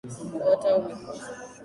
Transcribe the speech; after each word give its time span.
Kaota 0.43 0.69
umekufa. 0.79 1.25